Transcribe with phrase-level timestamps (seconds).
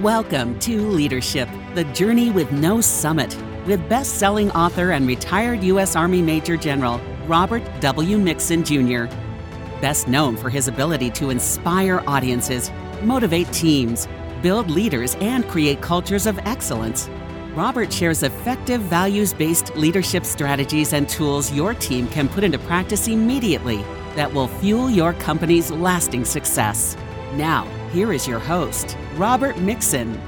[0.00, 5.94] Welcome to Leadership, the journey with no summit, with best selling author and retired U.S.
[5.94, 8.16] Army Major General Robert W.
[8.16, 9.04] Mixon Jr.
[9.82, 12.70] Best known for his ability to inspire audiences,
[13.02, 14.08] motivate teams,
[14.40, 17.10] build leaders, and create cultures of excellence.
[17.54, 23.06] Robert shares effective values based leadership strategies and tools your team can put into practice
[23.06, 23.84] immediately
[24.16, 26.96] that will fuel your company's lasting success.
[27.34, 30.20] Now, here is your host, Robert Mixon.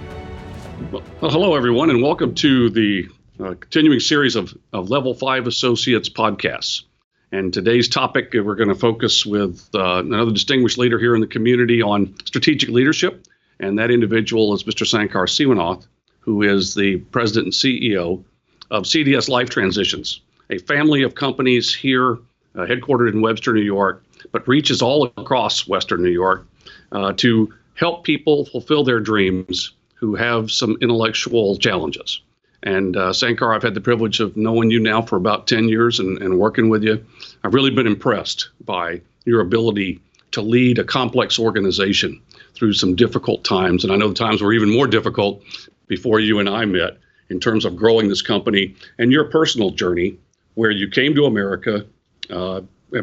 [0.90, 3.08] Well, hello, everyone, and welcome to the
[3.38, 6.82] uh, continuing series of, of Level 5 Associates podcasts.
[7.30, 11.20] And today's topic, uh, we're going to focus with uh, another distinguished leader here in
[11.20, 13.26] the community on strategic leadership.
[13.60, 14.84] And that individual is Mr.
[14.84, 15.86] Sankar Sewnauth,
[16.18, 18.24] who is the president and CEO
[18.72, 20.20] of CDS Life Transitions,
[20.50, 22.14] a family of companies here,
[22.56, 26.44] uh, headquartered in Webster, New York, but reaches all across Western New York
[26.92, 32.20] uh, to help people fulfill their dreams who have some intellectual challenges.
[32.62, 35.98] And uh, Sankar, I've had the privilege of knowing you now for about 10 years
[35.98, 37.04] and, and working with you.
[37.42, 40.00] I've really been impressed by your ability
[40.32, 42.20] to lead a complex organization
[42.54, 43.84] through some difficult times.
[43.84, 45.42] And I know the times were even more difficult
[45.88, 46.98] before you and I met
[47.30, 50.18] in terms of growing this company and your personal journey
[50.54, 51.86] where you came to America,
[52.30, 52.60] uh,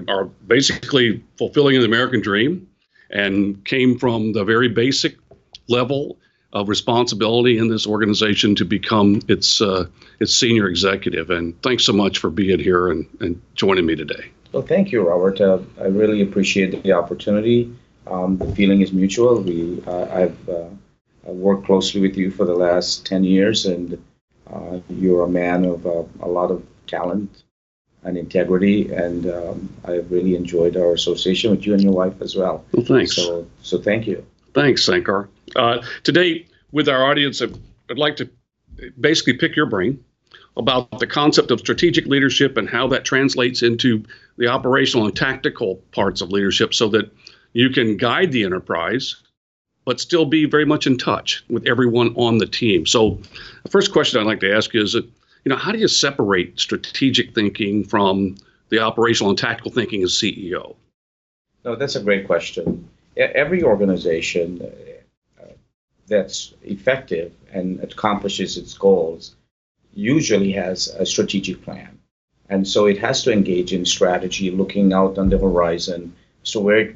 [0.07, 2.68] are basically fulfilling the American dream
[3.09, 5.17] and came from the very basic
[5.67, 6.17] level
[6.53, 9.85] of responsibility in this organization to become its uh,
[10.19, 11.29] its senior executive.
[11.29, 14.31] And thanks so much for being here and, and joining me today.
[14.51, 15.39] Well, thank you, Robert.
[15.39, 17.73] Uh, I really appreciate the opportunity.
[18.07, 19.41] Um, the feeling is mutual.
[19.41, 20.69] We uh, I've, uh,
[21.27, 24.03] I've, worked closely with you for the last ten years, and
[24.51, 27.43] uh, you're a man of uh, a lot of talent
[28.03, 28.91] and integrity.
[28.91, 32.65] And um, I've really enjoyed our association with you and your wife as well.
[32.71, 33.15] Well, thanks.
[33.15, 34.25] So, so thank you.
[34.53, 35.27] Thanks, Sankar.
[35.55, 38.29] Uh, today, with our audience, I'd like to
[38.99, 40.03] basically pick your brain
[40.57, 44.03] about the concept of strategic leadership and how that translates into
[44.37, 47.11] the operational and tactical parts of leadership so that
[47.53, 49.15] you can guide the enterprise
[49.85, 52.85] but still be very much in touch with everyone on the team.
[52.85, 53.19] So,
[53.63, 54.95] the first question I'd like to ask is
[55.43, 58.35] you know, how do you separate strategic thinking from
[58.69, 60.75] the operational and tactical thinking as CEO?
[61.63, 62.87] No, that's a great question.
[63.17, 64.61] Every organization
[65.41, 65.45] uh,
[66.07, 69.35] that's effective and accomplishes its goals
[69.93, 71.99] usually has a strategic plan.
[72.49, 76.79] And so it has to engage in strategy, looking out on the horizon, so where
[76.79, 76.95] it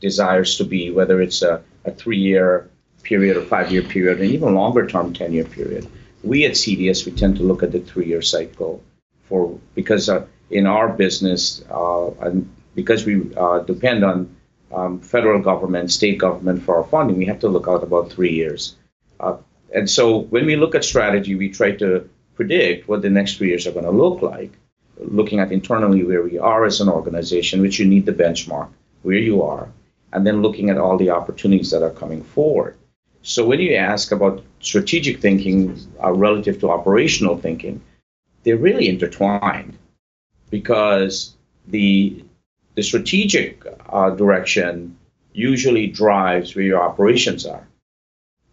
[0.00, 2.70] desires to be, whether it's a, a three year
[3.02, 5.88] period or five year period, and even longer term 10 year period
[6.24, 8.82] we at CDS we tend to look at the three-year cycle
[9.24, 14.34] for because uh, in our business uh, and because we uh, depend on
[14.72, 18.32] um, federal government, state government for our funding, we have to look out about three
[18.32, 18.76] years.
[19.20, 19.36] Uh,
[19.72, 23.48] and so when we look at strategy, we try to predict what the next three
[23.48, 24.52] years are going to look like,
[24.98, 28.68] looking at internally where we are as an organization, which you need the benchmark
[29.02, 29.68] where you are,
[30.12, 32.76] and then looking at all the opportunities that are coming forward.
[33.24, 37.80] So when you ask about strategic thinking uh, relative to operational thinking,
[38.42, 39.78] they're really intertwined
[40.50, 41.34] because
[41.66, 42.22] the
[42.74, 44.98] the strategic uh, direction
[45.32, 47.66] usually drives where your operations are,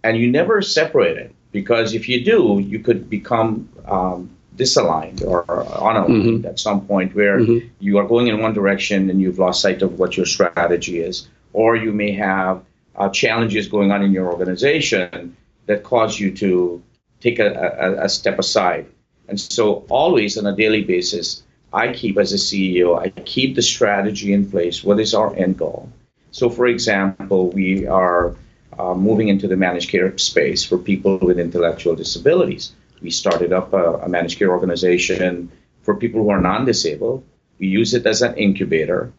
[0.06, 5.44] and you never separate it because if you do, you could become um, disaligned or
[5.44, 6.48] unaligned mm-hmm.
[6.48, 7.68] at some point where mm-hmm.
[7.80, 11.28] you are going in one direction and you've lost sight of what your strategy is,
[11.52, 12.64] or you may have
[12.96, 15.36] uh, challenges going on in your organization
[15.66, 16.82] that cause you to
[17.20, 18.86] take a, a, a step aside.
[19.28, 21.44] And so, always on a daily basis,
[21.74, 24.84] I keep as a CEO, I keep the strategy in place.
[24.84, 25.90] What is our end goal?
[26.32, 28.36] So, for example, we are
[28.78, 32.72] uh, moving into the managed care space for people with intellectual disabilities.
[33.02, 35.52] We started up a, a managed care organization
[35.84, 37.24] for people who are non disabled.
[37.60, 39.12] We use it as an incubator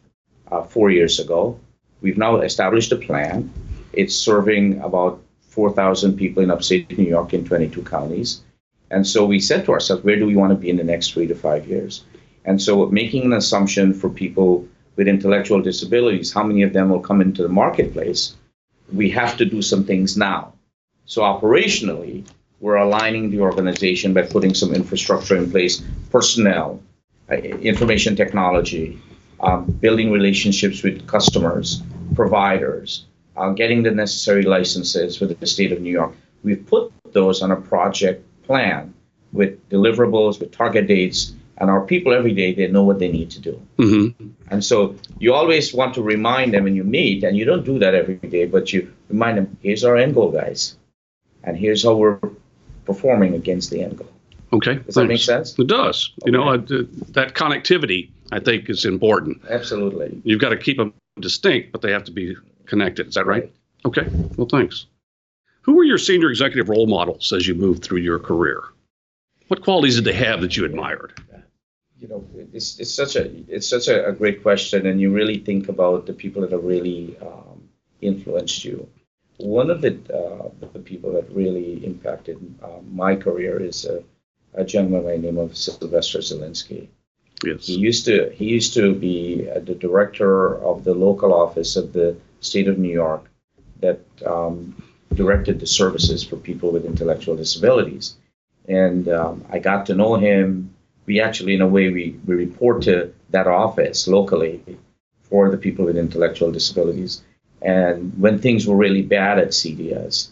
[0.50, 1.58] uh, four years ago.
[2.00, 3.52] We've now established a plan.
[3.92, 8.40] It's serving about 4,000 people in upstate New York in 22 counties.
[8.90, 11.12] And so we said to ourselves, where do we want to be in the next
[11.12, 12.04] three to five years?
[12.44, 14.66] And so making an assumption for people
[14.96, 18.34] with intellectual disabilities, how many of them will come into the marketplace?
[18.92, 20.52] We have to do some things now.
[21.06, 22.26] So operationally,
[22.60, 26.80] we're aligning the organization by putting some infrastructure in place, personnel,
[27.30, 28.98] uh, information technology,
[29.40, 31.82] um, building relationships with customers,
[32.14, 33.06] providers,
[33.36, 36.14] uh, getting the necessary licenses for the state of New York.
[36.42, 38.92] We've put those on a project plan
[39.32, 43.30] with deliverables, with target dates, and our people every day, they know what they need
[43.30, 43.60] to do.
[43.78, 44.28] Mm-hmm.
[44.50, 47.78] And so you always want to remind them when you meet, and you don't do
[47.78, 50.76] that every day, but you remind them, here's our end goal, guys.
[51.44, 52.18] and here's how we're
[52.84, 54.08] performing against the end goal.
[54.52, 54.74] Okay.
[54.74, 55.58] Does that make sense?
[55.58, 56.12] It does.
[56.26, 59.40] You know, uh, that connectivity, I think, is important.
[59.48, 60.20] Absolutely.
[60.24, 62.36] You've got to keep them distinct, but they have to be
[62.72, 63.06] connected.
[63.08, 63.52] Is that right?
[63.84, 64.06] Okay.
[64.36, 64.86] Well, thanks.
[65.62, 68.62] Who were your senior executive role models as you moved through your career?
[69.48, 71.12] What qualities did they have that you admired?
[72.00, 72.24] You know,
[72.54, 73.24] it's, it's such a
[73.54, 76.64] it's such a, a great question, and you really think about the people that have
[76.64, 77.68] really um,
[78.00, 78.88] influenced you.
[79.36, 84.02] One of the uh, the people that really impacted uh, my career is a,
[84.54, 86.88] a, gentleman by the name of Sylvester Zelinsky.
[87.44, 87.66] Yes.
[87.66, 91.92] He used to he used to be uh, the director of the local office of
[91.92, 93.24] the state of New York
[93.80, 94.82] that um,
[95.14, 98.16] directed the services for people with intellectual disabilities.
[98.68, 100.74] And um, I got to know him.
[101.06, 104.62] We actually, in a way, we, we report to that office locally
[105.22, 107.22] for the people with intellectual disabilities.
[107.60, 110.28] And when things were really bad at CDS,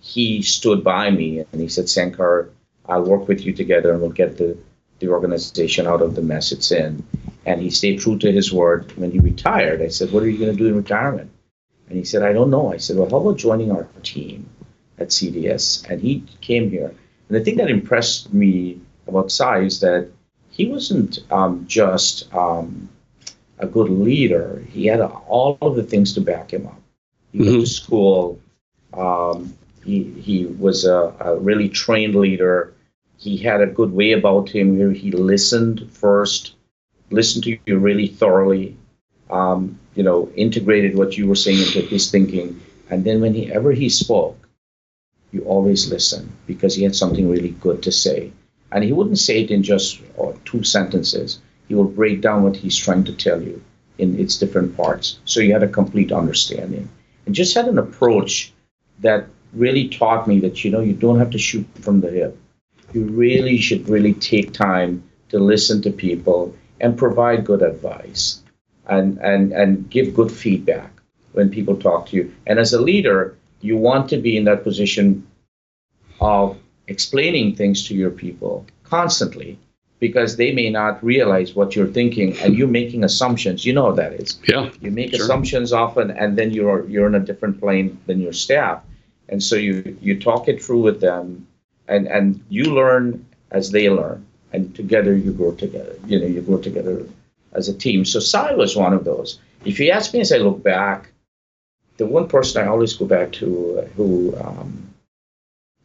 [0.00, 2.50] he stood by me and he said, Sankar,
[2.88, 4.56] I'll work with you together and we'll get the,
[5.00, 7.04] the organization out of the mess it's in.
[7.44, 8.92] And he stayed true to his word.
[8.96, 11.30] When he retired, I said, What are you going to do in retirement?
[11.88, 12.72] And he said, I don't know.
[12.72, 14.48] I said, Well, how about joining our team
[14.98, 15.88] at CDS?
[15.88, 16.94] And he came here.
[17.28, 20.08] And the thing that impressed me about Cy is that
[20.50, 22.88] he wasn't um, just um,
[23.58, 26.80] a good leader, he had all of the things to back him up.
[27.32, 27.50] He mm-hmm.
[27.50, 28.40] went to school.
[28.92, 29.54] Um,
[29.84, 32.72] he, he was a, a, really trained leader.
[33.18, 34.78] He had a good way about him.
[34.78, 36.54] Where he listened first,
[37.10, 38.76] listened to you really thoroughly
[39.30, 42.60] um, you know, integrated what you were saying into his thinking.
[42.90, 44.38] And then whenever he spoke,
[45.32, 48.30] you always listen because he had something really good to say.
[48.70, 51.40] And he wouldn't say it in just uh, two sentences.
[51.66, 53.60] He will break down what he's trying to tell you
[53.98, 55.18] in its different parts.
[55.24, 56.88] So you had a complete understanding.
[57.24, 58.52] And just had an approach
[59.00, 62.38] that really taught me that, you know, you don't have to shoot from the hip.
[62.92, 68.42] You really should really take time to listen to people and provide good advice
[68.86, 70.90] and, and, and give good feedback
[71.32, 72.32] when people talk to you.
[72.46, 75.26] And as a leader, you want to be in that position
[76.20, 79.58] of explaining things to your people constantly
[79.98, 83.64] because they may not realize what you're thinking and you're making assumptions.
[83.64, 84.38] You know what that is.
[84.46, 84.70] Yeah.
[84.80, 85.22] You make sure.
[85.22, 88.82] assumptions often and then you're you're in a different plane than your staff.
[89.28, 91.46] And so you you talk it through with them
[91.88, 94.24] and, and you learn as they learn.
[94.52, 95.96] And together you grow together.
[96.06, 97.06] You know, you grow together
[97.52, 98.04] as a team.
[98.04, 99.38] So Cy was one of those.
[99.64, 101.10] If you ask me as I look back,
[101.96, 104.94] the one person I always go back to uh, who um,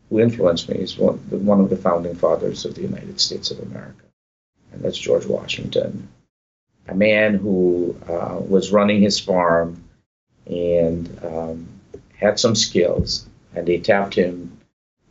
[0.09, 3.59] who influenced me is one, one of the founding fathers of the United States of
[3.59, 4.03] America,
[4.73, 6.09] and that's George Washington,
[6.87, 9.81] a man who uh, was running his farm
[10.45, 11.67] and um,
[12.17, 13.25] had some skills,
[13.55, 14.57] and they tapped him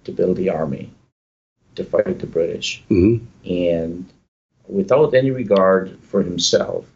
[0.04, 0.92] to build the army
[1.76, 3.24] to fight the British, mm-hmm.
[3.50, 4.12] and
[4.70, 6.86] without any regard for himself,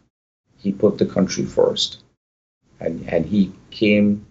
[0.57, 2.03] he put the country first.
[2.79, 4.25] And, and he came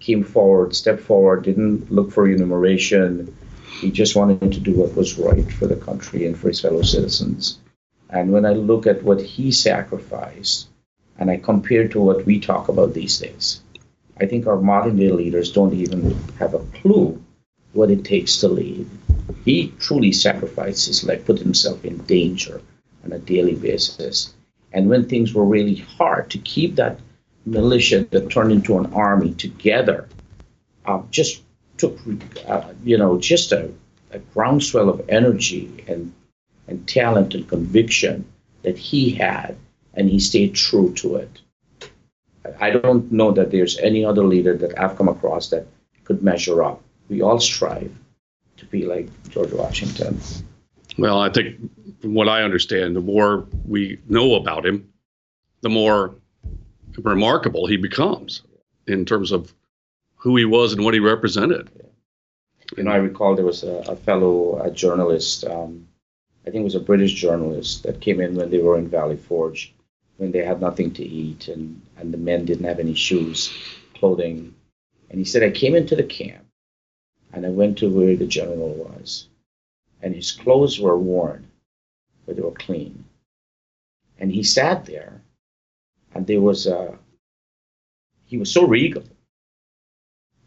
[0.00, 3.34] came forward, stepped forward, didn't look for enumeration.
[3.80, 6.82] He just wanted to do what was right for the country and for his fellow
[6.82, 7.58] citizens.
[8.10, 10.68] And when I look at what he sacrificed
[11.18, 13.62] and I compare to what we talk about these days,
[14.20, 17.22] I think our modern day leaders don't even have a clue
[17.72, 18.88] what it takes to lead.
[19.44, 22.60] He truly sacrificed his life, put himself in danger
[23.04, 24.34] on a daily basis.
[24.72, 26.98] And when things were really hard, to keep that
[27.46, 30.08] militia that turned into an army together
[30.86, 31.42] uh, just
[31.76, 31.98] took,
[32.46, 33.70] uh, you know, just a,
[34.10, 36.12] a groundswell of energy and,
[36.68, 38.24] and talent and conviction
[38.62, 39.56] that he had,
[39.94, 41.40] and he stayed true to it.
[42.60, 45.66] I don't know that there's any other leader that I've come across that
[46.04, 46.82] could measure up.
[47.08, 47.92] We all strive
[48.64, 50.18] to be like George Washington.
[50.98, 51.58] Well, I think
[52.00, 54.92] from what I understand, the more we know about him,
[55.60, 56.14] the more
[56.98, 58.42] remarkable he becomes
[58.86, 59.52] in terms of
[60.16, 61.70] who he was and what he represented.
[62.76, 65.86] You know, I recall there was a, a fellow a journalist, um,
[66.46, 69.16] I think it was a British journalist, that came in when they were in Valley
[69.16, 69.74] Forge,
[70.16, 73.52] when they had nothing to eat and, and the men didn't have any shoes,
[73.94, 74.54] clothing.
[75.10, 76.43] And he said, I came into the camp
[77.34, 79.26] and I went to where the general was.
[80.02, 81.48] And his clothes were worn,
[82.24, 83.04] but they were clean.
[84.18, 85.20] And he sat there,
[86.14, 86.96] and there was a,
[88.26, 89.02] he was so regal.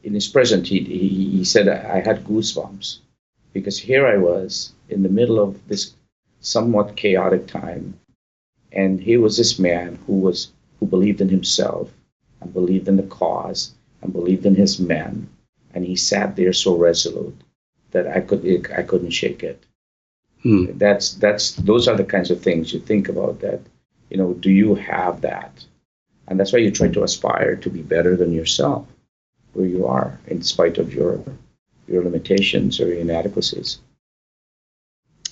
[0.04, 3.00] In his presence, he, he, he said, I had goosebumps
[3.52, 5.94] because here I was in the middle of this
[6.40, 8.00] somewhat chaotic time.
[8.72, 11.92] And here was this man who was who believed in himself
[12.40, 15.28] and believed in the cause and believed in his men
[15.78, 17.40] and he sat there so resolute
[17.92, 18.42] that I could
[18.76, 19.64] I couldn't shake it.
[20.42, 20.66] Hmm.
[20.74, 23.42] That's that's those are the kinds of things you think about.
[23.42, 23.62] That
[24.10, 25.64] you know, do you have that?
[26.28, 28.88] And that's why you try to aspire to be better than yourself,
[29.54, 31.24] where you are, in spite of your
[31.88, 33.78] your limitations or your inadequacies.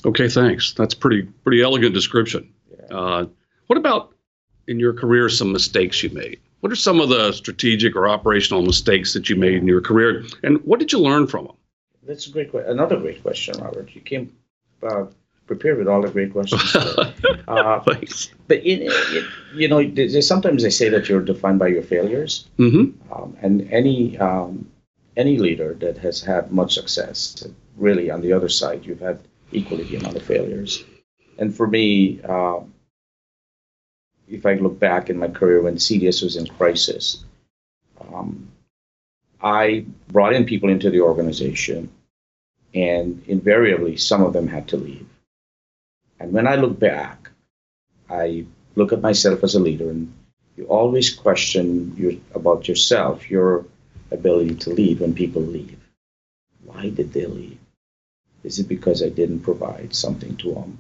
[0.06, 0.74] Okay, thanks.
[0.74, 2.54] That's pretty pretty elegant description.
[2.70, 2.96] Yeah.
[2.96, 3.26] Uh,
[3.66, 4.14] what about
[4.68, 6.40] in your career some mistakes you made?
[6.66, 10.26] What are some of the strategic or operational mistakes that you made in your career,
[10.42, 11.56] and what did you learn from them?
[12.08, 12.72] That's a great question.
[12.72, 13.94] Another great question, Robert.
[13.94, 14.36] You came
[14.82, 15.06] uh,
[15.46, 16.76] prepared with all the great questions.
[17.48, 18.32] uh, Thanks.
[18.48, 19.80] but in, in, you know,
[20.22, 23.14] sometimes they say that you're defined by your failures, Mm-hmm.
[23.14, 24.68] um, and any um,
[25.18, 27.46] any leader that has had much success,
[27.78, 29.20] really, on the other side, you've had
[29.52, 30.84] equally the amount of failures.
[31.38, 32.74] And for me, um,
[34.28, 37.24] if I look back in my career when CDS was in crisis,
[38.02, 38.52] um,
[39.42, 41.90] I brought in people into the organization,
[42.74, 45.08] and invariably, some of them had to leave.
[46.20, 47.30] And when I look back,
[48.10, 50.14] I look at myself as a leader, and
[50.58, 53.66] you always question your, about yourself, your
[54.12, 55.80] ability to lead when people leave.
[56.64, 57.60] Why did they leave?
[58.44, 60.78] Is it because I didn't provide something to them?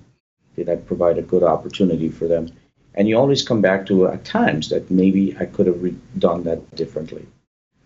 [0.55, 2.51] Did I provide a good opportunity for them?
[2.95, 6.43] And you always come back to at times that maybe I could have re- done
[6.43, 7.25] that differently.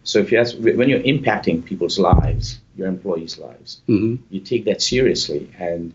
[0.03, 4.15] So if you ask, when you're impacting people's lives, your employees' lives, Mm-hmm.
[4.29, 5.49] you take that seriously.
[5.59, 5.93] And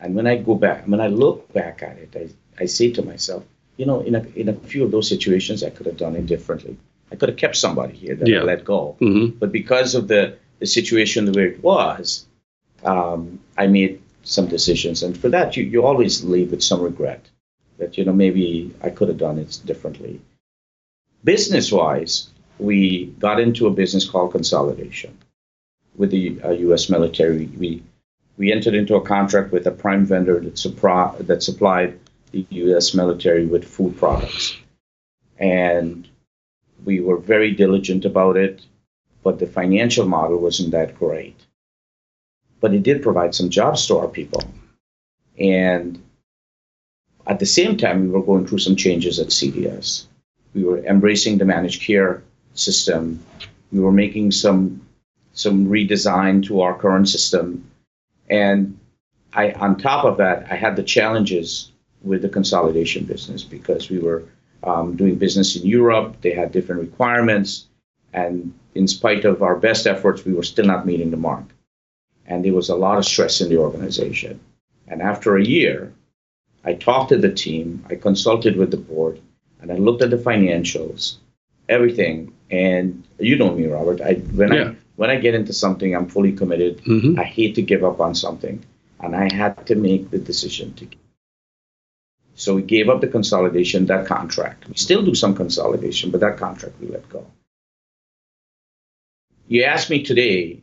[0.00, 3.02] and when I go back, when I look back at it, I, I say to
[3.02, 3.44] myself,
[3.76, 6.26] you know, in a in a few of those situations, I could have done it
[6.26, 6.76] differently.
[7.12, 8.40] I could have kept somebody here that Yeah.
[8.40, 8.96] I let go.
[9.00, 9.38] Mm-hmm.
[9.38, 10.22] But because of the,
[10.60, 12.26] the situation the way it was,
[12.84, 15.02] um, I made some decisions.
[15.02, 17.22] And for that, you, you always leave with some regret
[17.78, 20.20] that, you know, maybe I could have done it differently.
[21.24, 25.16] Business wise, we got into a business called consolidation
[25.96, 26.88] with the uh, U.S.
[26.88, 27.46] military.
[27.46, 27.82] We,
[28.36, 31.98] we entered into a contract with a prime vendor that, supply, that supplied
[32.30, 32.94] the U.S.
[32.94, 34.56] military with food products.
[35.38, 36.08] And
[36.84, 38.62] we were very diligent about it,
[39.22, 41.38] but the financial model wasn't that great.
[42.60, 44.42] But it did provide some jobs to our people.
[45.38, 46.02] And
[47.26, 50.06] at the same time, we were going through some changes at CDS.
[50.54, 52.22] We were embracing the managed care
[52.54, 53.20] system.
[53.70, 54.80] We were making some
[55.34, 57.64] some redesign to our current system.
[58.28, 58.78] And
[59.32, 63.98] I, on top of that, I had the challenges with the consolidation business because we
[63.98, 64.24] were
[64.62, 66.16] um, doing business in Europe.
[66.20, 67.66] They had different requirements.
[68.12, 71.44] And in spite of our best efforts, we were still not meeting the mark.
[72.26, 74.38] And there was a lot of stress in the organization.
[74.86, 75.92] And after a year,
[76.64, 79.20] I talked to the team, I consulted with the board,
[79.60, 81.16] and I looked at the financials,
[81.68, 82.32] everything.
[82.50, 84.00] And you know me, Robert.
[84.00, 84.70] I when Yeah.
[84.70, 86.82] I when I get into something, I'm fully committed.
[86.84, 87.18] Mm-hmm.
[87.18, 88.62] I hate to give up on something,
[89.00, 90.86] and I had to make the decision to.
[92.34, 94.68] So we gave up the consolidation, that contract.
[94.68, 97.26] We still do some consolidation, but that contract we let go.
[99.48, 100.62] You asked me today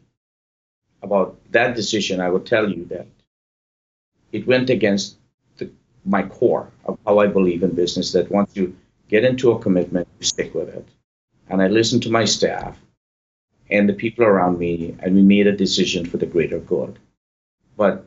[1.01, 3.07] about that decision, I will tell you that
[4.31, 5.17] it went against
[6.05, 8.11] my core of how I believe in business.
[8.11, 8.75] That once you
[9.09, 10.87] get into a commitment, you stick with it.
[11.49, 12.77] And I listened to my staff
[13.71, 16.97] and the people around me, and we made a decision for the greater good.
[17.77, 18.05] But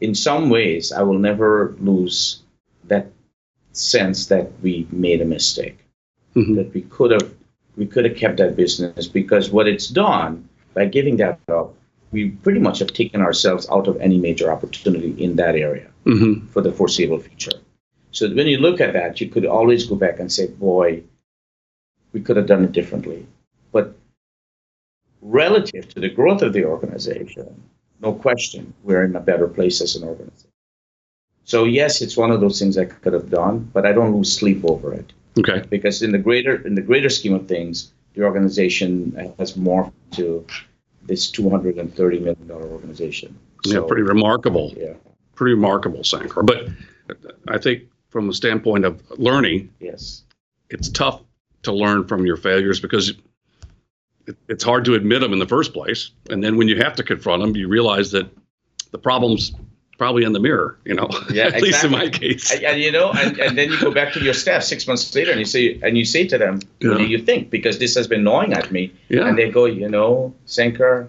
[0.00, 2.42] in some ways, I will never lose
[2.84, 3.06] that
[3.72, 5.78] sense that we made a mistake,
[6.34, 6.54] Mm-hmm.
[6.54, 7.34] that we could have
[7.76, 11.74] we could have kept that business because what it's done by giving that up,
[12.10, 16.46] we pretty much have taken ourselves out of any major opportunity in that area Mm-hmm.
[16.48, 17.58] for the foreseeable future.
[18.10, 21.02] So when you look at that, you could always go back and say, boy,
[22.12, 23.26] we could have done it differently.
[23.70, 23.96] But
[25.20, 27.62] relative to the growth of the organization,
[28.00, 30.50] no question, we're in a better place as an organization.
[31.44, 34.32] So yes, it's one of those things I could have done, but I don't lose
[34.36, 35.62] sleep over it Okay.
[35.70, 40.44] because in the greater in the greater scheme of things, the organization has morphed to
[41.04, 43.36] this 230 million dollar organization.
[43.64, 44.72] Yeah, So, pretty remarkable.
[44.76, 44.94] Yeah.
[45.42, 46.46] Pretty remarkable, Sankar.
[46.46, 46.68] But
[47.48, 50.22] I think from a standpoint of learning, Yes.
[50.70, 51.20] it's tough
[51.64, 53.08] to learn from your failures because
[54.28, 56.12] it, it's hard to admit them in the first place.
[56.30, 58.30] And then when you have to confront them, you realize that
[58.92, 59.50] the problem's
[59.98, 62.52] probably in the mirror, you know, Yeah, at least in my case.
[62.52, 65.12] And, and you know, and, and then you go back to your staff six months
[65.12, 67.96] later, and you say, and you say to them, "What do you think?" Because this
[67.96, 69.26] has been gnawing at me, yeah.
[69.26, 71.08] and they go, "You know, Sankar,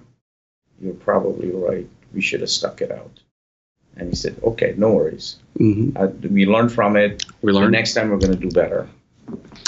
[0.82, 1.88] you're probably right.
[2.16, 3.20] We should have stuck it out."
[3.98, 5.38] And he said, "Okay, no worries.
[5.58, 7.24] hmm Uh, we learned from it.
[7.42, 8.88] We The next time we're going to do better."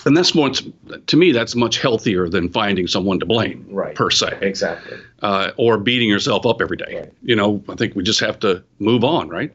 [0.05, 3.95] And that's more, to me, that's much healthier than finding someone to blame, Right.
[3.95, 4.97] per se, Exactly.
[5.21, 6.95] uh, or beating yourself up every day.
[6.99, 7.13] Right.
[7.23, 9.51] You know, I think we just have to move on, right?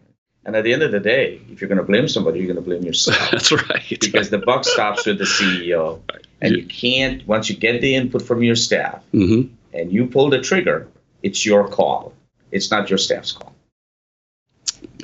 [0.46, 2.56] And at the end of the day, if you're going to blame somebody, you're going
[2.64, 3.18] to blame yourself.
[3.30, 3.98] That's right.
[4.00, 6.00] because the buck stops with the CEO.
[6.40, 9.42] And you can't, once you get the input from your staff hmm
[9.74, 10.88] and you pull the trigger,
[11.22, 12.14] it's your call.
[12.50, 13.54] It's not your staff's call.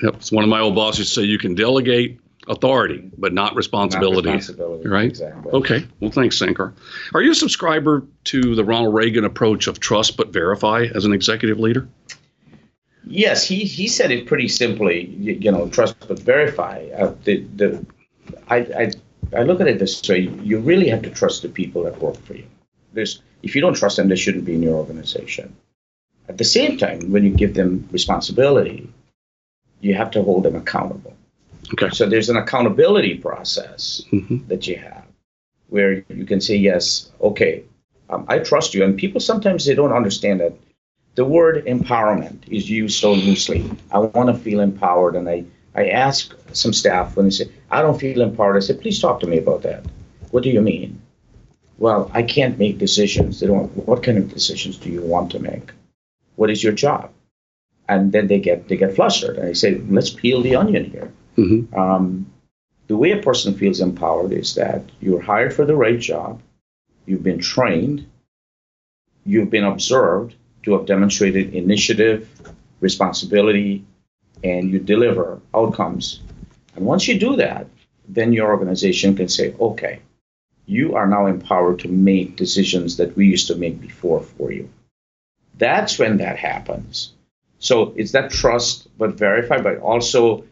[0.02, 0.14] Yep.
[0.16, 4.30] It's one of my old bosses say you can delegate authority, but not Not responsibility.
[4.30, 4.88] responsibility.
[4.88, 5.08] Right?
[5.08, 5.52] Exactly.
[5.52, 5.86] Okay.
[6.00, 6.72] Well, thanks, Sankar.
[7.14, 11.12] Are you a subscriber to the Ronald Reagan approach of trust but verify as an
[11.12, 11.88] executive leader?
[13.04, 15.06] Yes, he, he said it pretty simply.
[15.06, 16.88] You, you know, trust but verify.
[16.96, 17.86] Uh, the the
[18.48, 18.90] I, I
[19.36, 22.16] I look at it this way: you really have to trust the people that work
[22.24, 22.46] for you.
[22.92, 25.54] There's if you don't trust them, they shouldn't be in your organization.
[26.28, 28.88] At the same time, when you give them responsibility,
[29.86, 31.14] you have to hold them accountable.
[31.72, 31.90] Okay.
[31.90, 35.04] So there's an accountability process hmm that you have
[35.68, 37.64] where you can say yes okay
[38.10, 38.84] um, i trust you.
[38.84, 40.54] And people sometimes they don't understand that
[41.16, 43.68] the word empowerment is used so loosely.
[43.90, 47.82] I want to feel empowered and i i ask some staff when they say i
[47.82, 49.82] don't feel empowered i say please talk to me about that.
[50.30, 51.00] What do you mean?
[51.78, 53.40] Well i can't make decisions.
[53.40, 55.66] They don't what kind of decisions do you want to make?
[56.36, 57.10] What is your job
[57.88, 61.12] and then they get they get flustered and i say let's peel the onion here
[61.36, 62.26] hmm um,
[62.86, 66.40] the way a person feels empowered is that you're hired for the right job,
[67.04, 68.06] you've been trained,
[69.24, 72.28] you've been observed to have demonstrated initiative,
[72.80, 73.84] responsibility,
[74.44, 76.20] and you deliver outcomes.
[76.76, 77.66] And once you do that,
[78.08, 80.00] then your organization can say, okay,
[80.66, 84.68] you are now empowered to make decisions that we used to make before for you.
[85.58, 87.12] That's when that happens.
[87.58, 90.44] So it's that trust, but verified, but also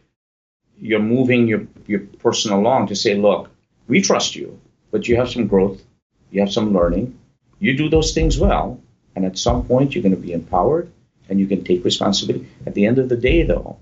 [0.79, 3.51] you're moving your, your person along to say, look,
[3.89, 4.59] we trust you,
[4.91, 5.83] but you have some growth,
[6.31, 7.19] you have some learning,
[7.59, 8.81] you do those things well,
[9.15, 10.91] and at some point you're going to be empowered
[11.29, 12.49] and you can take responsibility.
[12.67, 13.79] At the end of the day, though,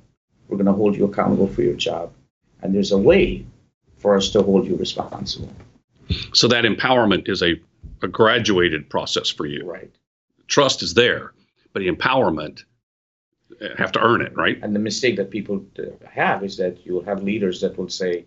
[0.49, 2.13] we're going to hold you accountable for your job.
[2.61, 3.45] And there's a way
[3.99, 5.53] for us to hold you responsible.
[6.33, 7.61] So that empowerment is a,
[8.03, 9.65] a graduated process for you.
[9.65, 9.91] Right.
[10.47, 11.33] Trust is there,
[11.73, 12.65] but the empowerment
[13.77, 14.59] have to earn it, right?
[14.63, 18.27] And the mistake that people uh, have is that you'll have leaders that will say,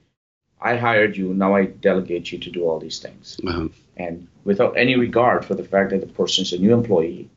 [0.62, 3.38] I hired you, now I delegate you to do all these things.
[3.46, 3.68] Uh,
[3.98, 7.30] and without any regard for the fact that the person's a new employee,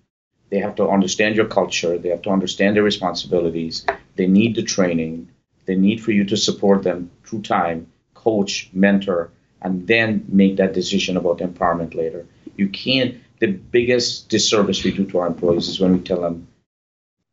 [0.50, 3.84] they have to understand your culture, they have to understand their responsibilities,
[4.16, 5.28] they need the training,
[5.66, 9.30] they need for you to support them through time, coach, mentor,
[9.61, 12.24] and then make that decision about empowerment later.
[12.56, 16.48] You can't, the biggest disservice we do to our employees is when we tell them,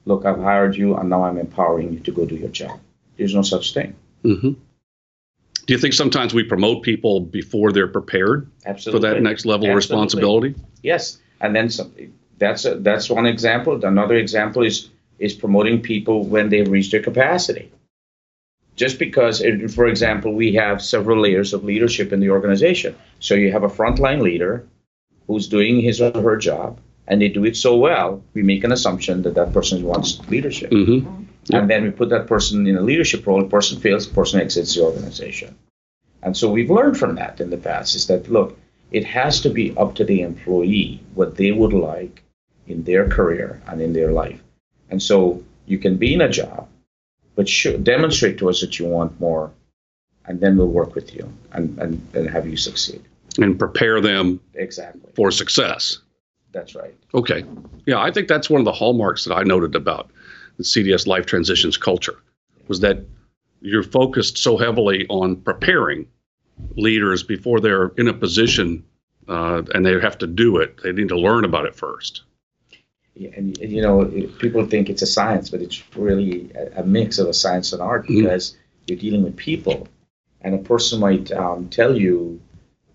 [0.06, 2.80] look, I've hired you and now I'm empowering you to go do your job.
[3.18, 3.96] There's no such thing.
[4.24, 4.52] hmm
[5.65, 8.50] Do you think sometimes we promote people before they're prepared
[8.84, 10.56] for that next level of responsibility?
[10.84, 11.94] Yes, and then some,
[12.38, 13.84] that's a, that's one example.
[13.84, 17.72] Another example is is promoting people when they've reached their capacity.
[18.76, 22.96] Just because, uh, for example, we have several layers of leadership in the organization.
[23.20, 24.68] So you have a frontline leader
[25.28, 28.72] who's doing his or her job, and they do it so well, we make an
[28.72, 30.72] assumption that that person wants leadership.
[30.72, 31.62] hmm Yep.
[31.62, 34.41] And then we put that person in a leadership role, the person fails, the person
[34.41, 35.56] exits the organization.
[36.24, 38.58] And so we've learned from that in the past is that, look,
[38.91, 42.24] it has to be up to the employee what they would like
[42.65, 44.41] in their career and in their life.
[44.89, 46.68] And so you can be in a job,
[47.36, 49.52] but show, demonstrate to us that you want more,
[50.26, 53.04] and then we'll work with you and, and, and have you succeed.
[53.38, 55.12] And prepare them Exactly.
[55.13, 56.00] for success.
[56.56, 56.96] That's right.
[57.13, 57.44] Okay.
[57.86, 60.10] Yeah, I think that's one of the hallmarks that I noted about
[60.58, 62.15] the CDS Life Transitions culture
[62.70, 63.00] was that
[63.62, 66.08] you're focused so heavily on preparing
[66.78, 68.86] leaders before they're in a position
[69.28, 70.80] uh, and they have to do it.
[70.82, 72.22] They need to learn about it first.
[73.15, 76.82] Yeah, and and, you know, it- people think it's a science, but it's really a,
[76.82, 78.22] a mix of a science and art Mhm.
[78.24, 78.56] because
[78.88, 79.88] you're dealing with people,
[80.41, 82.39] and a person might um, tell you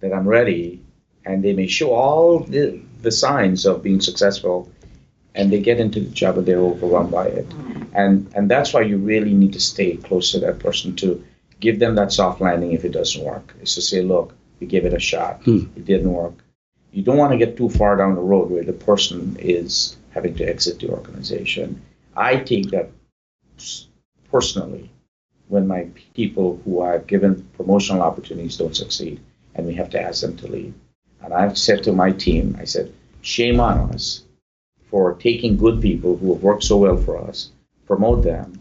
[0.01, 0.81] that I'm ready,
[1.27, 4.69] and they may show all the, the signs of being successful,
[5.35, 7.47] and they get into the job and they're overwhelmed by it,
[7.95, 11.23] and and that's why you really need to stay close to that person to
[11.61, 13.55] give them that soft landing if it doesn't work.
[13.63, 15.65] Is to say, look, we gave it a shot, Hmm.
[15.77, 16.35] it didn't work.
[16.93, 20.35] You don't want to get too far down the road where the person is having
[20.37, 21.81] to exit the organization.
[22.17, 22.91] I take that
[24.31, 24.91] personally
[25.49, 29.21] when my people who I've given promotional opportunities don't succeed
[29.55, 30.75] and we have to ask them to leave.
[31.23, 34.25] And I've said to my team, I said, shame on us
[34.91, 37.51] for taking good people who have worked so well for us,
[37.87, 38.61] promote them,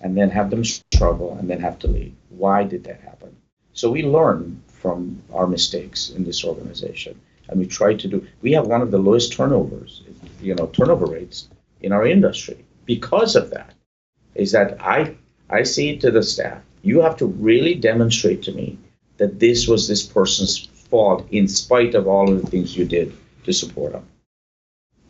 [0.00, 2.14] and then have them struggle and then have to leave.
[2.28, 3.34] Why did that happen?
[3.72, 7.18] So we learn from our mistakes in this organization.
[7.48, 10.02] And we try to do, we have one of the lowest turnovers,
[10.40, 11.48] you know, turnover rates
[11.82, 13.74] in our industry because of that.
[14.34, 15.16] Is that I,
[15.50, 18.78] I say to the staff, you have to really demonstrate to me
[19.16, 23.12] that this was this person's fault in spite of all of the things you did
[23.42, 24.06] to support them.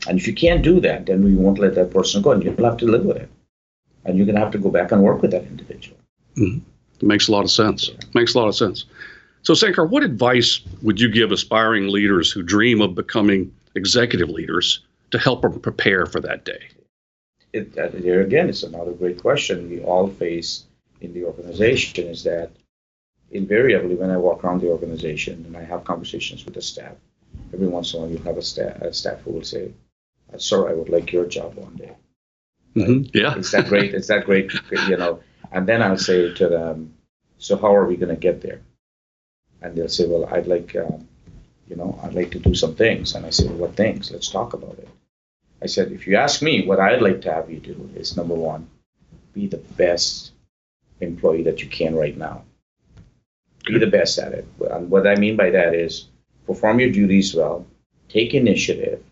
[0.08, 2.70] And if you can't do that, then we won't let that person go, and you'll
[2.70, 3.28] have to live with it.
[4.04, 5.98] And you're going to have to go back and work with that individual.
[6.36, 6.60] Mm-hmm.
[7.00, 7.90] It makes a lot of sense.
[7.90, 7.96] Yeah.
[8.14, 8.86] Makes a lot of sense.
[9.42, 14.80] So, Sankar, what advice would you give aspiring leaders who dream of becoming executive leaders
[15.10, 16.62] to help them prepare for that day?
[17.52, 20.64] It, uh, here again, it's another great question we all face
[21.02, 22.50] in the organization is that
[23.34, 26.94] invariably when I walk around the organization and I have conversations with the staff,
[27.52, 29.72] every once in a while you have a staff, a staff who will say,
[30.38, 31.92] "Sir, I would like your job one day."
[32.76, 33.10] Mm-hmm.
[33.12, 33.94] Yeah, is that great?
[33.94, 34.52] Is that great?
[34.88, 35.20] You know,
[35.52, 36.94] and then I'll say to them,
[37.38, 38.60] "So how are we going to get there?"
[39.62, 41.08] And they'll say, "Well, I'd like, um,
[41.68, 44.10] you know, I'd like to do some things." And I say, well, "What things?
[44.10, 44.88] Let's talk about it."
[45.62, 48.34] I said, "If you ask me, what I'd like to have you do is number
[48.34, 48.68] one,
[49.32, 50.32] be the best
[51.00, 52.44] employee that you can right now.
[53.64, 54.46] Be the best at it.
[54.70, 56.08] And what I mean by that is
[56.46, 57.66] perform your duties well,
[58.08, 59.02] take initiative,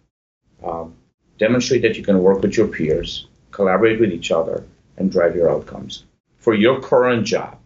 [0.65, 0.95] um,
[1.39, 4.65] demonstrate that you can work with your peers, collaborate with each other,
[4.97, 6.05] and drive your outcomes.
[6.39, 7.59] For your current job,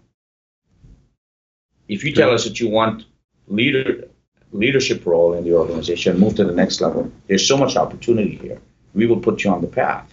[1.89, 3.05] if you tell us that you want
[3.49, 4.09] leader,
[4.53, 8.61] leadership role in the organization, move to the next level, there's so much opportunity here.
[8.95, 10.13] We will put you on the path.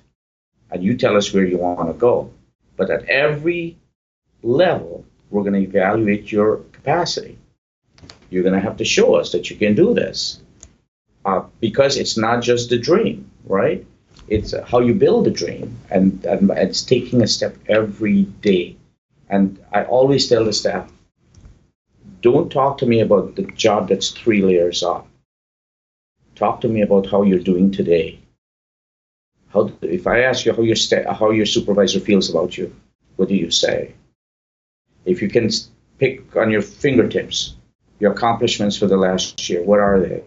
[0.72, 2.32] And you tell us where you want to go.
[2.78, 3.78] But at every
[4.42, 7.38] level, we're going to evaluate your capacity.
[8.30, 10.42] You're going to have to show us that you can do this.
[11.26, 13.86] Uh, because it's not just a dream, right?
[14.28, 18.78] It's how you build a dream, and, and it's taking a step every day.
[19.30, 20.92] And I always tell the staff,
[22.22, 25.08] don't talk to me about the job that's three layers up.
[26.36, 28.20] Talk to me about how you're doing today.
[29.50, 32.76] How, if I ask you how your sta- how your supervisor feels about you,
[33.16, 33.94] what do you say?
[35.06, 35.50] If you can
[35.98, 37.56] pick on your fingertips
[38.00, 40.24] your accomplishments for the last year, what are they?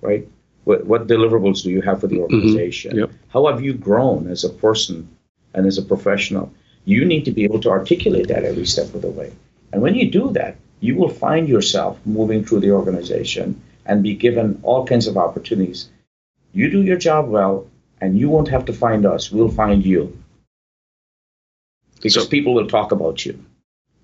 [0.00, 0.28] Right?
[0.64, 2.34] What, what deliverables do you have for the mm-hmm.
[2.34, 2.92] organization?
[2.92, 3.00] Mm-hmm.
[3.00, 3.10] Yep.
[3.28, 5.08] How have you grown as a person
[5.54, 6.52] and as a professional?
[6.84, 9.32] You need to be able to articulate that every step of the way.
[9.72, 14.14] And when you do that, you will find yourself moving through the organization and be
[14.14, 15.88] given all kinds of opportunities.
[16.52, 17.68] You do your job well,
[18.00, 19.30] and you won't have to find us.
[19.30, 20.21] We'll find you
[22.02, 23.44] because so, people will talk about you.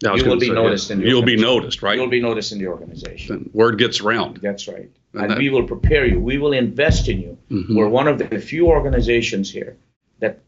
[0.03, 1.97] You will be say, noticed in You'll be noticed, right?
[1.97, 3.51] You'll be noticed in the organization.
[3.53, 4.39] word gets around.
[4.41, 4.89] That's right.
[5.13, 6.21] And, and that, we will prepare you.
[6.21, 7.39] We will invest in you.
[7.51, 7.77] Mm-hmm.
[7.77, 9.77] We're one of the few organizations here
[10.21, 10.39] that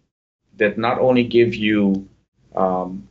[0.58, 2.08] that not only give you
[2.54, 3.08] um,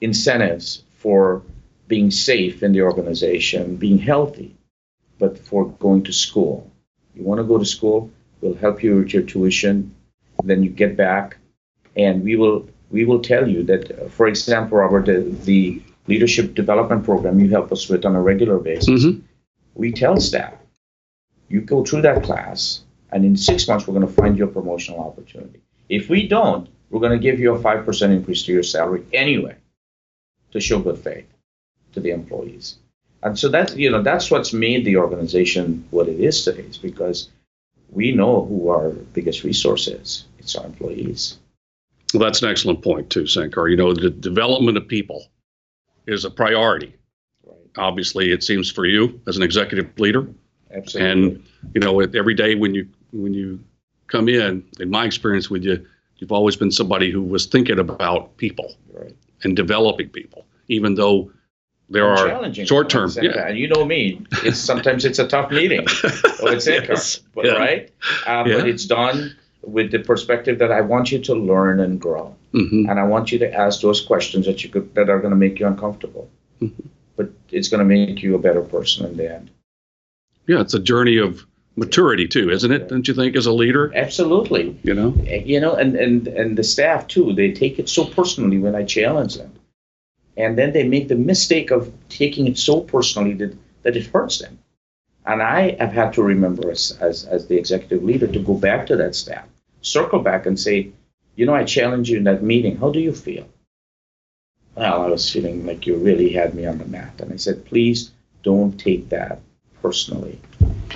[0.00, 1.42] incentives for
[1.88, 4.56] being safe in the organization, being healthy,
[5.18, 6.70] but for going to school.
[7.14, 9.94] You want to go to school, we'll help you with your tuition.
[10.44, 11.36] Then you get back,
[11.96, 17.04] and we will we will tell you that, for example, Robert, the, the leadership development
[17.04, 19.20] program you help us with on a regular basis, mm-hmm.
[19.74, 20.54] we tell staff,
[21.48, 24.48] you go through that class, and in six months, we're going to find you a
[24.48, 25.60] promotional opportunity.
[25.88, 29.56] If we don't, we're going to give you a 5% increase to your salary anyway
[30.52, 31.26] to show good faith
[31.94, 32.76] to the employees.
[33.22, 36.76] And so that's, you know, that's what's made the organization what it is today, is
[36.76, 37.30] because
[37.90, 40.24] we know who our biggest resource is.
[40.38, 41.38] It's our employees.
[42.12, 43.70] Well, that's an excellent point too, Sankar.
[43.70, 45.24] You know, the development of people
[46.06, 46.94] is a priority.
[47.46, 47.56] Right.
[47.78, 50.26] Obviously, it seems for you as an executive leader.
[50.70, 51.10] Absolutely.
[51.10, 53.60] And you know, every day when you when you
[54.08, 58.36] come in, in my experience with you, you've always been somebody who was thinking about
[58.36, 59.16] people right.
[59.42, 61.30] and developing people, even though
[61.88, 63.10] there are short term.
[63.20, 63.48] Yeah.
[63.48, 65.86] And you know me, it's sometimes it's a tough meeting.
[66.42, 67.18] well, it's yes.
[67.34, 67.52] but, yeah.
[67.52, 67.90] right?
[68.26, 68.58] Um, yeah.
[68.58, 72.88] But it's done with the perspective that I want you to learn and grow, mm-hmm.
[72.88, 75.36] and I want you to ask those questions that you could, that are going to
[75.36, 76.88] make you uncomfortable, mm-hmm.
[77.16, 79.50] but it's going to make you a better person in the end.
[80.46, 81.46] Yeah, it's a journey of
[81.76, 82.88] maturity too, isn't it?
[82.88, 83.92] Don't you think, as a leader?
[83.94, 84.76] Absolutely.
[84.82, 87.32] You know, eh, you know, and and and the staff too.
[87.32, 89.52] They take it so personally when I challenge them,
[90.36, 94.38] and then they make the mistake of taking it so personally that that it hurts
[94.38, 94.58] them.
[95.24, 98.88] And I have had to remember as, as, as the executive leader to go back
[98.88, 99.46] to that staff
[99.82, 100.90] circle back and say,
[101.36, 102.76] you know, I challenged you in that meeting.
[102.76, 103.48] How do you feel?
[104.74, 107.20] Well, I was feeling like you really had me on the mat.
[107.20, 108.10] And I said, please
[108.42, 109.40] don't take that
[109.82, 110.40] personally.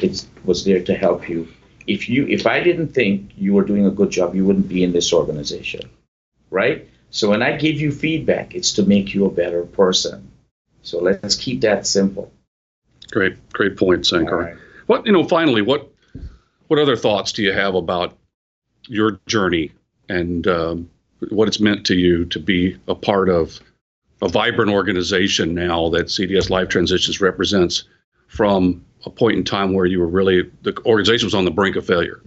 [0.00, 1.48] It was there to help you.
[1.86, 4.82] If you if I didn't think you were doing a good job, you wouldn't be
[4.82, 5.88] in this organization.
[6.50, 6.88] Right?
[7.10, 10.30] So when I give you feedback, it's to make you a better person.
[10.82, 12.32] So let's keep that simple.
[13.10, 14.44] Great, great point, Sankar.
[14.44, 14.56] Right.
[14.86, 15.90] What you know, finally, what
[16.68, 18.16] what other thoughts do you have about
[18.88, 19.72] your journey
[20.08, 20.90] and um,
[21.30, 23.60] what it's meant to you to be a part of
[24.22, 27.84] a vibrant organization now that CDS Life Transitions represents
[28.28, 31.76] from a point in time where you were really the organization was on the brink
[31.76, 32.22] of failure.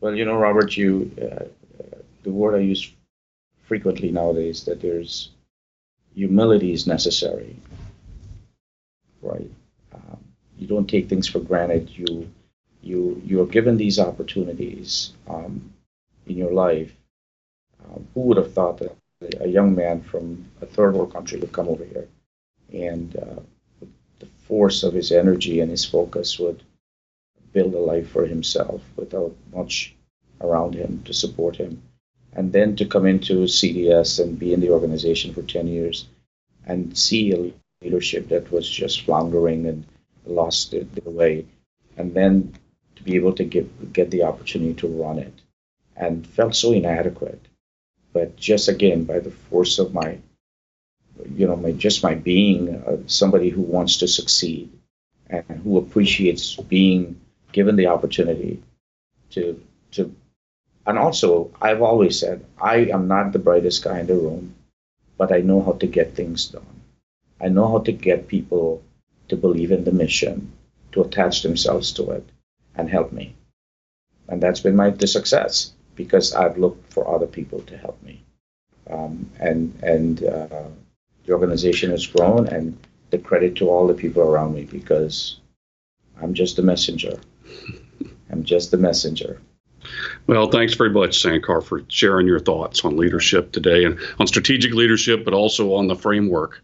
[0.00, 1.44] Well, you know, Robert, you uh,
[2.22, 2.92] the word I use
[3.64, 5.30] frequently nowadays that there's
[6.14, 7.56] humility is necessary,
[9.22, 9.50] right?
[9.94, 10.18] Um,
[10.58, 11.90] you don't take things for granted.
[11.90, 12.30] You
[12.88, 15.72] you you are given these opportunities um,
[16.26, 16.92] in your life.
[17.84, 18.96] Uh, who would have thought that
[19.40, 22.08] a young man from a third world country would come over here
[22.72, 23.40] and uh,
[24.18, 26.62] the force of his energy and his focus would
[27.52, 29.94] build a life for himself without much
[30.40, 31.82] around him to support him.
[32.32, 36.06] And then to come into CDS and be in the organization for 10 years
[36.66, 39.84] and see a leadership that was just floundering and
[40.26, 41.46] lost their way.
[41.96, 42.54] And then
[42.98, 45.32] to be able to get, get the opportunity to run it
[45.96, 47.40] and felt so inadequate.
[48.12, 50.18] But just again, by the force of my
[51.34, 54.70] you know, my, just my being uh, somebody who wants to succeed
[55.28, 57.20] and who appreciates being
[57.52, 58.62] given the opportunity
[59.30, 59.60] to
[59.92, 60.14] to
[60.86, 64.54] and also I've always said I am not the brightest guy in the room,
[65.16, 66.82] but I know how to get things done.
[67.40, 68.82] I know how to get people
[69.28, 70.52] to believe in the mission,
[70.92, 72.24] to attach themselves to it,
[72.78, 73.34] and help me.
[74.28, 78.22] And that's been my the success because I've looked for other people to help me.
[78.88, 80.68] Um, and and uh,
[81.26, 82.78] the organization has grown, and
[83.10, 85.40] the credit to all the people around me because
[86.22, 87.18] I'm just a messenger.
[88.30, 89.40] I'm just a messenger.
[90.26, 94.74] Well, thanks very much, Sankar, for sharing your thoughts on leadership today and on strategic
[94.74, 96.62] leadership, but also on the framework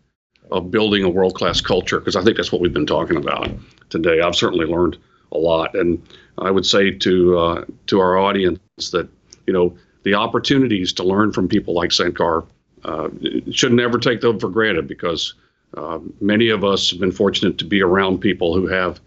[0.50, 3.48] of building a world class culture, because I think that's what we've been talking about
[3.88, 4.20] today.
[4.20, 4.98] I've certainly learned
[5.34, 5.74] a lot.
[5.74, 6.02] And
[6.38, 8.58] I would say to, uh, to our audience
[8.92, 9.08] that,
[9.46, 12.46] you know, the opportunities to learn from people like Sankar
[12.84, 13.08] uh,
[13.50, 15.34] should never take them for granted because
[15.76, 19.00] uh, many of us have been fortunate to be around people who have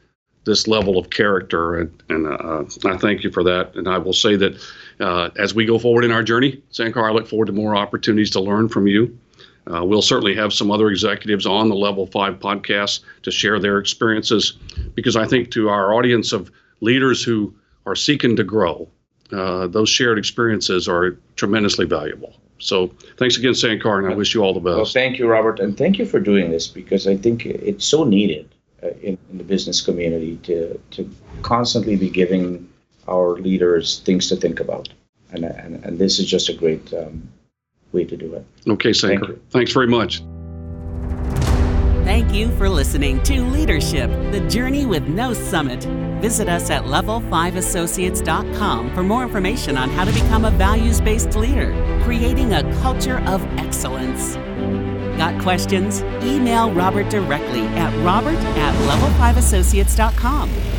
[0.48, 3.76] this level of character, and, and uh, I thank you for that.
[3.76, 4.66] And I will say that
[5.00, 8.32] uh, as we go forward in our journey, Sankar, I look forward to more opportunities
[8.32, 9.18] to learn from you.
[9.74, 13.80] Uh, we'll certainly have some other executives on the Level 5 podcast to share their
[13.80, 14.58] experiences
[14.96, 17.54] because I think to our audience of leaders who
[17.86, 18.88] are seeking to grow,
[19.32, 22.34] uh, those shared experiences are tremendously valuable.
[22.60, 24.76] So thanks again, Sankar, and I wish you all the best.
[24.76, 28.04] Well, thank you, Robert, and thank you for doing this because I think it's so
[28.04, 28.50] needed
[28.82, 31.10] uh, in, in, the business community to, to
[31.42, 32.68] constantly be giving
[33.08, 34.90] our leaders things to think about.
[35.32, 37.30] And, and, and this is just a great um,
[37.98, 38.46] way to do it.
[38.70, 39.28] Okay, Sankar.
[39.28, 40.22] Thank Thanks very much.
[42.06, 45.84] Thank you for listening to Leadership, the Journey with No Summit.
[46.22, 51.74] Visit us at level5associates.com for more information on how to become a values based leader,
[52.06, 54.38] creating a culture of excellence.
[55.18, 56.02] Got questions?
[56.24, 60.77] Email Robert directly at robert at level5associates.com.